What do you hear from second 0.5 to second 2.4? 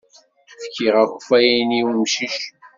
Fkiɣ akeffay-nni i wemcic.